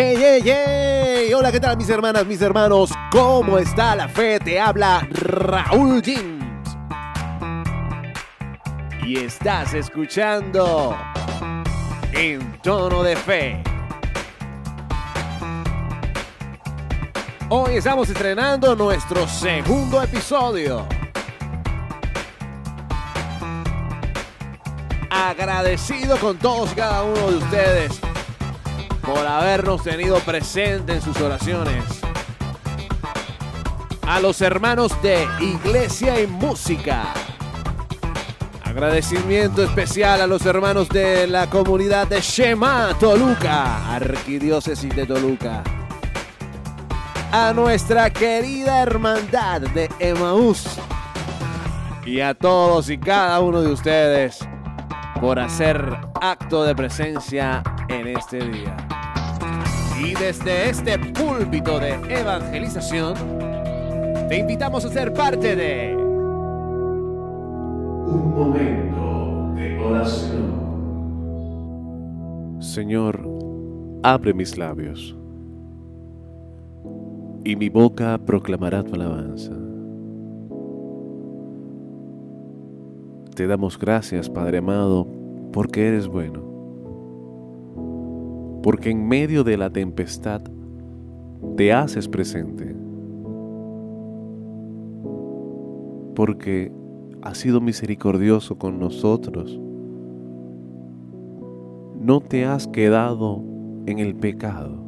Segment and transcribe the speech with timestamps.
[0.00, 1.32] Hey, hey, hey.
[1.34, 2.92] Hola, ¿qué tal mis hermanas, mis hermanos?
[3.10, 4.38] ¿Cómo está la fe?
[4.38, 6.76] Te habla Raúl Jeans.
[9.04, 10.96] Y estás escuchando
[12.12, 13.60] En Tono de Fe.
[17.48, 20.86] Hoy estamos estrenando nuestro segundo episodio.
[25.10, 28.07] Agradecido con todos y cada uno de ustedes
[29.08, 31.82] por habernos tenido presente en sus oraciones.
[34.06, 37.14] A los hermanos de Iglesia y Música.
[38.64, 45.62] Agradecimiento especial a los hermanos de la comunidad de Shema Toluca, Arquidiócesis de Toluca.
[47.32, 50.66] A nuestra querida hermandad de Emaús.
[52.04, 54.46] Y a todos y cada uno de ustedes
[55.18, 58.87] por hacer acto de presencia en este día.
[60.00, 63.14] Y desde este púlpito de evangelización,
[64.28, 65.96] te invitamos a ser parte de
[68.06, 70.58] Un momento de oración.
[72.60, 73.28] Señor,
[74.02, 75.16] abre mis labios,
[77.44, 79.52] y mi boca proclamará tu alabanza.
[83.34, 85.06] Te damos gracias, Padre amado,
[85.52, 86.47] porque eres bueno.
[88.68, 90.42] Porque en medio de la tempestad
[91.56, 92.76] te haces presente.
[96.14, 96.70] Porque
[97.22, 99.58] has sido misericordioso con nosotros.
[101.98, 103.42] No te has quedado
[103.86, 104.84] en el pecado,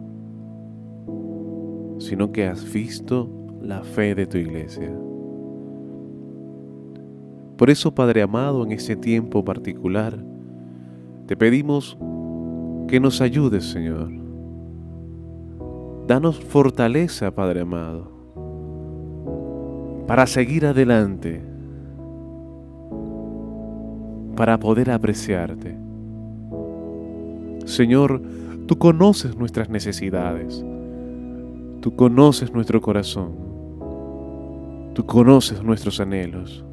[2.00, 3.30] sino que has visto
[3.62, 4.94] la fe de tu iglesia.
[7.56, 10.22] Por eso, Padre amado, en este tiempo particular,
[11.24, 11.96] te pedimos
[12.90, 14.10] que nos ayudes, Señor.
[16.08, 18.10] Danos fortaleza, Padre amado,
[20.08, 21.40] para seguir adelante,
[24.34, 25.78] para poder apreciarte.
[27.64, 28.20] Señor,
[28.66, 30.64] tú conoces nuestras necesidades,
[31.80, 33.30] tú conoces nuestro corazón,
[34.94, 36.64] tú conoces nuestros anhelos.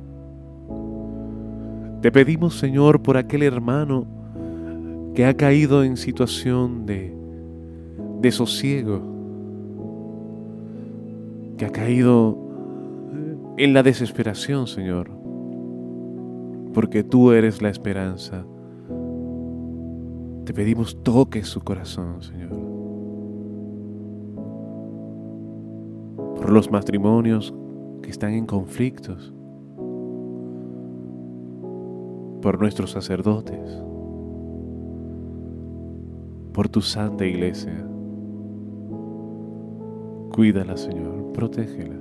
[2.01, 4.16] Te pedimos, Señor, por aquel hermano
[5.17, 7.11] que ha caído en situación de
[8.21, 9.01] desosiego,
[11.57, 12.37] que ha caído
[13.57, 15.09] en la desesperación, Señor,
[16.71, 18.45] porque tú eres la esperanza.
[20.45, 22.51] Te pedimos toque su corazón, Señor.
[26.35, 27.55] Por los matrimonios
[28.03, 29.33] que están en conflictos,
[32.39, 33.81] por nuestros sacerdotes,
[36.57, 37.87] por tu santa iglesia.
[40.33, 41.95] Cuídala, Señor, protégela.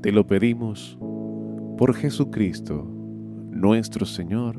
[0.00, 0.98] Te lo pedimos
[1.76, 2.86] por Jesucristo,
[3.50, 4.56] nuestro Señor.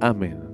[0.00, 0.53] Amén.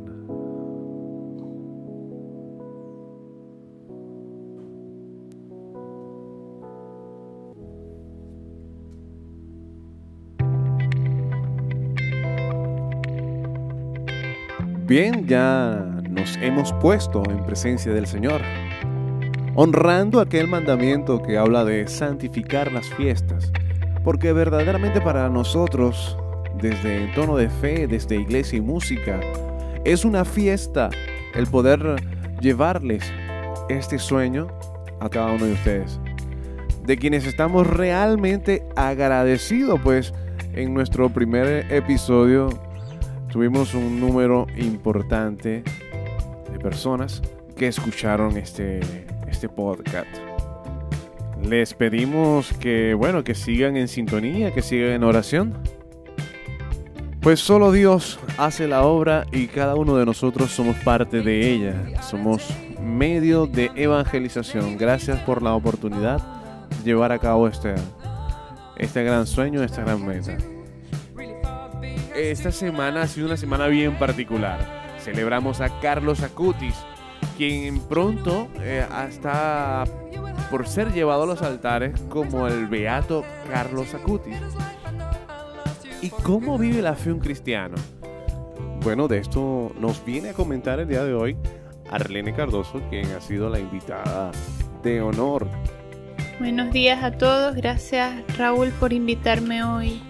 [14.91, 18.41] Bien, ya nos hemos puesto en presencia del Señor,
[19.55, 23.53] honrando aquel mandamiento que habla de santificar las fiestas,
[24.03, 26.19] porque verdaderamente para nosotros,
[26.61, 29.21] desde tono de fe, desde iglesia y música,
[29.85, 30.91] es una fiesta
[31.37, 31.95] el poder
[32.41, 33.13] llevarles
[33.69, 34.49] este sueño
[34.99, 36.01] a cada uno de ustedes,
[36.85, 40.13] de quienes estamos realmente agradecidos, pues
[40.53, 42.70] en nuestro primer episodio
[43.31, 45.63] tuvimos un número importante
[46.53, 47.23] de personas
[47.57, 48.81] que escucharon este,
[49.29, 50.09] este podcast.
[51.43, 55.55] Les pedimos que, bueno, que sigan en sintonía, que sigan en oración.
[57.21, 62.03] Pues solo Dios hace la obra y cada uno de nosotros somos parte de ella.
[62.03, 62.49] Somos
[62.83, 64.77] medio de evangelización.
[64.77, 66.19] Gracias por la oportunidad
[66.79, 67.75] de llevar a cabo este,
[68.77, 70.37] este gran sueño, esta gran meta
[72.15, 74.59] esta semana ha sido una semana bien particular.
[74.99, 76.75] Celebramos a Carlos Acutis,
[77.37, 79.85] quien pronto eh, está
[80.51, 84.37] por ser llevado a los altares como el beato Carlos Acutis.
[86.03, 87.77] ¿Y cómo vive la fe un cristiano?
[88.83, 91.37] Bueno, de esto nos viene a comentar el día de hoy
[91.91, 94.31] Arlene Cardoso, quien ha sido la invitada
[94.83, 95.47] de honor.
[96.39, 100.01] Buenos días a todos, gracias Raúl por invitarme hoy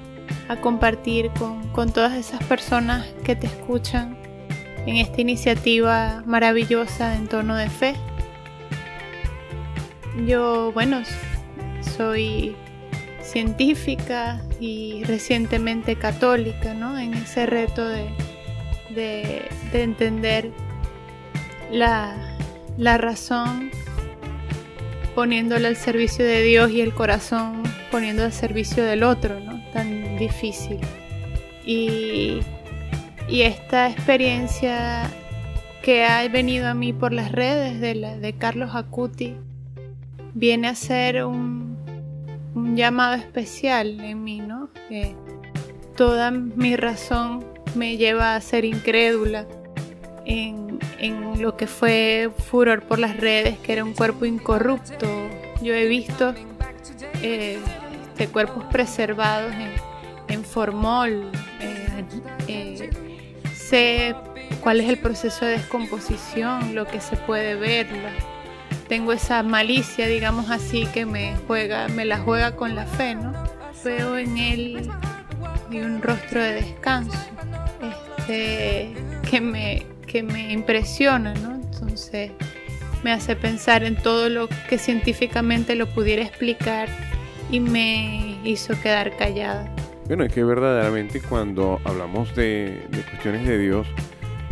[0.50, 4.18] a compartir con, con todas esas personas que te escuchan
[4.84, 7.94] en esta iniciativa maravillosa en tono de fe.
[10.26, 11.02] Yo, bueno,
[11.96, 12.56] soy
[13.22, 16.98] científica y recientemente católica, ¿no?
[16.98, 18.10] En ese reto de,
[18.92, 20.50] de, entender
[21.70, 22.36] la,
[22.76, 23.70] la razón
[25.14, 27.62] poniéndola al servicio de Dios y el corazón
[27.92, 29.49] poniendo al servicio del otro, ¿no?
[30.20, 30.78] Difícil.
[31.64, 32.40] Y,
[33.26, 35.10] y esta experiencia
[35.82, 39.34] que ha venido a mí por las redes de Carlos Acuti
[40.34, 41.78] viene a ser un,
[42.54, 44.68] un llamado especial en mí, ¿no?
[44.90, 45.16] Que
[45.96, 47.42] toda mi razón
[47.74, 49.46] me lleva a ser incrédula
[50.26, 55.06] en, en, lo que fue furor por las redes, que era un cuerpo incorrupto.
[55.62, 56.34] Yo he visto
[57.22, 57.58] eh,
[58.20, 59.89] este, cuerpos preservados en,
[60.30, 61.30] en formol.
[61.60, 62.04] Eh,
[62.48, 62.90] eh,
[63.54, 64.14] sé
[64.62, 67.86] cuál es el proceso de descomposición, lo que se puede ver.
[68.88, 73.32] tengo esa malicia, digamos así, que me juega, me la juega con la fe, ¿no?
[73.84, 74.90] Veo en él
[75.70, 77.18] un rostro de descanso,
[78.18, 78.92] este,
[79.30, 81.54] que me, que me impresiona, ¿no?
[81.54, 82.32] Entonces
[83.02, 86.88] me hace pensar en todo lo que científicamente lo pudiera explicar
[87.50, 89.72] y me hizo quedar callada.
[90.10, 93.86] Bueno, es que verdaderamente cuando hablamos de, cuestiones de Dios,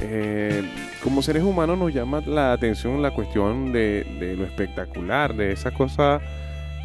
[0.01, 0.63] eh,
[1.03, 6.21] como seres humanos nos llama la atención la cuestión de, lo espectacular, de esa cosa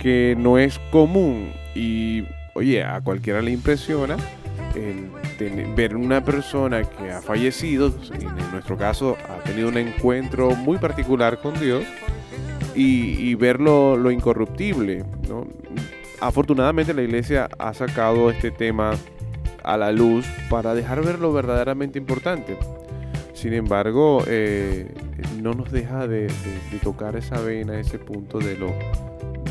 [0.01, 2.23] que no es común y,
[2.55, 4.17] oye, a cualquiera le impresiona
[5.75, 11.37] ver una persona que ha fallecido, en nuestro caso ha tenido un encuentro muy particular
[11.37, 11.83] con Dios,
[12.73, 15.05] y, ver lo, incorruptible.
[16.23, 18.93] Afortunadamente la iglesia ha sacado este tema
[19.61, 22.57] a la luz para dejar ver lo verdaderamente importante.
[23.33, 24.89] Sin embargo, eh,
[25.41, 26.31] no nos deja de,
[26.81, 28.73] tocar esa vena, ese punto de lo,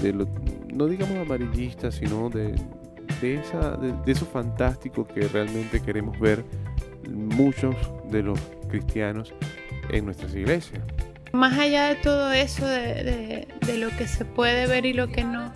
[0.01, 0.27] de lo
[0.73, 2.55] no digamos amarillista, sino de,
[4.07, 6.43] eso fantástico que realmente queremos ver
[7.11, 7.77] muchos
[8.11, 8.41] de los
[8.71, 9.35] cristianos
[9.91, 10.81] en nuestras iglesias.
[11.33, 13.47] Más allá de todo eso, de,
[13.77, 15.53] lo que se puede ver y lo que no,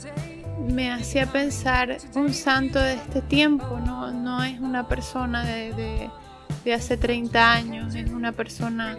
[0.59, 6.11] me hacía pensar un santo de este tiempo, no, no es una persona de,
[6.65, 8.97] de, hace 30 años, es una persona,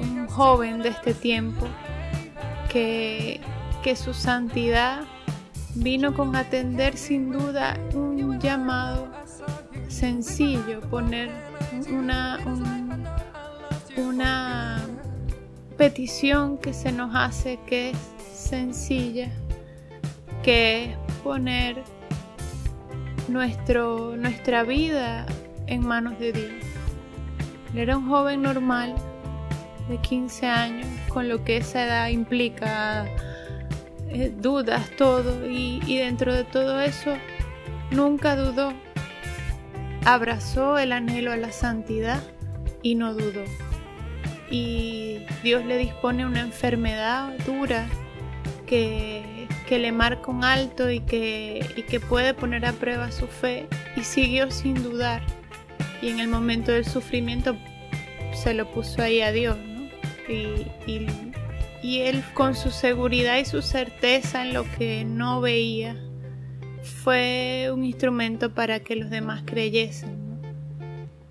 [0.00, 1.66] un joven de este tiempo,
[2.70, 3.40] que,
[3.82, 5.02] que su santidad
[5.74, 9.08] vino con atender sin duda un llamado
[9.88, 11.30] sencillo, poner
[11.88, 12.38] una,
[13.96, 14.82] una
[15.76, 17.98] petición que se nos hace que es
[18.34, 19.30] sencilla,
[20.44, 21.82] que es poner
[23.28, 25.26] nuestro, nuestra vida
[25.66, 26.52] en manos de Dios.
[27.72, 28.94] Él era un joven normal
[29.88, 33.06] de 15 años, con lo que esa edad implica
[34.10, 37.14] eh, dudas, todo, y, dentro de todo eso
[37.90, 38.72] nunca dudó.
[40.04, 42.22] Abrazó el anhelo a la santidad
[42.82, 43.44] y no dudó.
[44.50, 47.88] Y Dios le dispone una enfermedad dura
[48.66, 49.33] que,
[49.66, 53.66] que le marca un alto y que, y que puede poner a prueba su fe
[53.96, 55.22] y siguió sin dudar.
[56.02, 57.56] Y en el momento del sufrimiento
[58.34, 59.56] se lo puso ahí a Dios.
[59.56, 59.84] ¿no?
[60.28, 61.06] Y, y
[61.84, 65.94] y él con su seguridad y su certeza en lo que no veía
[66.82, 70.40] fue un instrumento para que los demás creyesen.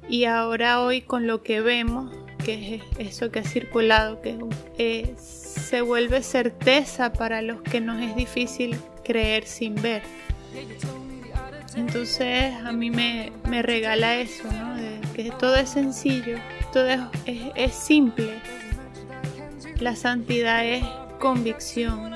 [0.07, 5.81] Y ahora hoy con lo que vemos, que es eso que ha circulado, que se
[5.81, 10.03] vuelve certeza para los que nos es difícil creer sin ver.
[11.75, 13.31] Entonces a mí me,
[13.61, 14.75] regala eso, ¿no?
[14.75, 16.37] de que todo es sencillo,
[16.71, 18.33] todo es simple
[19.83, 20.83] la santidad es
[21.19, 22.13] convicción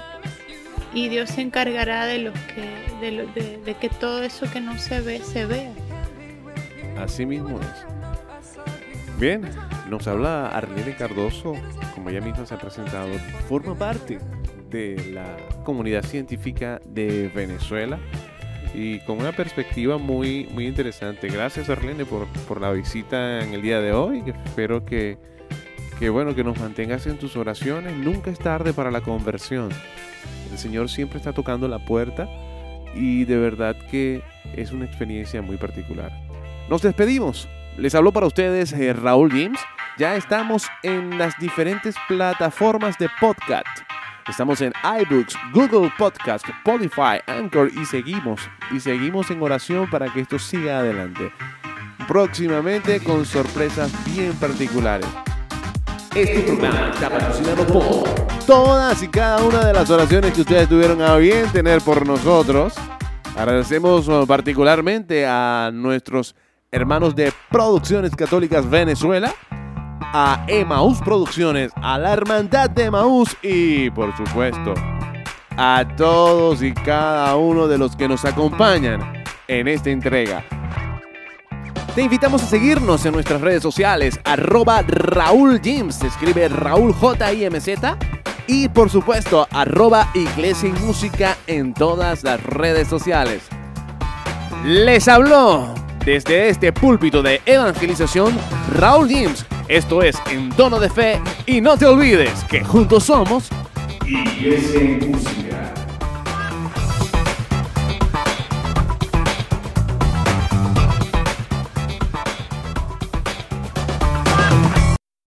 [0.94, 5.20] y Dios se encargará de, los que, de, que todo eso que no se ve,
[5.20, 5.74] se vea.
[6.98, 9.20] Así mismo es.
[9.20, 9.50] Bien,
[9.90, 11.54] nos habla Arlene Cardoso,
[11.94, 13.10] como ella misma se ha presentado,
[13.48, 14.20] forma parte
[14.70, 18.00] de la comunidad científica de Venezuela
[18.74, 21.30] y con una perspectiva muy, muy interesante.
[21.30, 24.24] Gracias Arlene por, por la visita en el día de hoy.
[24.46, 25.18] Espero que
[26.00, 27.96] que bueno, que nos mantengas en tus oraciones.
[27.96, 29.70] Nunca es tarde para la conversión.
[30.52, 32.30] El Señor siempre está tocando la puerta
[32.96, 34.22] y de verdad que
[34.56, 36.12] es una experiencia muy particular.
[36.70, 37.48] Nos despedimos.
[37.78, 39.60] Les habló para ustedes eh, Raúl James.
[39.98, 43.66] Ya estamos en las diferentes plataformas de podcast.
[44.30, 48.48] Estamos en iBooks, Google Podcast, Spotify, Anchor y seguimos.
[48.72, 51.32] Y seguimos en oración para que esto siga adelante.
[52.08, 55.08] Próximamente con sorpresas bien particulares.
[56.14, 61.02] Este programa está patrocinado por Todas y cada una de las oraciones que ustedes tuvieron
[61.02, 62.76] a bien tener por nosotros.
[63.36, 66.36] Agradecemos uh, particularmente a nuestros
[66.72, 69.34] hermanos de Producciones Católicas Venezuela,
[70.14, 74.74] a Emaús Producciones, a la Hermandad de Emaús y, por supuesto,
[75.58, 80.44] a todos y cada uno de los que nos acompañan en esta entrega.
[81.96, 87.98] Te invitamos a seguirnos en nuestras redes sociales, arroba Raúl Jims, se escribe Raúl J-I-M-Z,
[88.46, 93.44] y por supuesto, arroba Iglesia y Música en todas las redes sociales.
[94.64, 95.74] Les habló
[96.06, 98.38] desde este púlpito de evangelización
[98.74, 99.46] Raúl Jims.
[99.68, 103.50] Esto es En Tono de Fe y no te olvides que juntos somos
[104.06, 105.57] Iglesia Música.